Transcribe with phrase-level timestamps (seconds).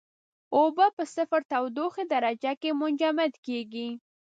[0.55, 3.89] اوبه په صفر تودوخې درجه کې منجمد کیږي.